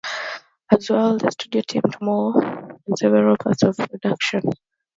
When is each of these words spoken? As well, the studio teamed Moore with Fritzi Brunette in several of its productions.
As 0.71 0.89
well, 0.89 1.19
the 1.19 1.29
studio 1.29 1.61
teamed 1.61 1.95
Moore 2.01 2.33
with 2.33 2.81
Fritzi 2.99 3.07
Brunette 3.07 3.45
in 3.45 3.51
several 3.51 3.75
of 3.75 3.77
its 3.77 3.91
productions. 3.91 4.53